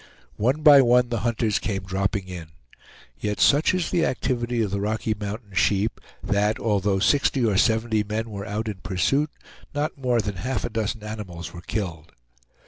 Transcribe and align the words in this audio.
One 0.37 0.63
by 0.63 0.81
one 0.81 1.09
the 1.09 1.19
hunters 1.19 1.59
came 1.59 1.83
dropping 1.83 2.27
in; 2.27 2.47
yet 3.19 3.39
such 3.39 3.71
is 3.75 3.91
the 3.91 4.03
activity 4.03 4.63
of 4.63 4.71
the 4.71 4.81
Rocky 4.81 5.13
Mountain 5.13 5.53
sheep 5.53 6.01
that, 6.23 6.57
although 6.57 6.97
sixty 6.97 7.45
or 7.45 7.55
seventy 7.55 8.03
men 8.03 8.31
were 8.31 8.47
out 8.47 8.67
in 8.67 8.77
pursuit, 8.81 9.29
not 9.75 9.99
more 9.99 10.19
than 10.19 10.37
half 10.37 10.65
a 10.65 10.71
dozen 10.71 11.03
animals 11.03 11.53
were 11.53 11.61
killed. 11.61 12.13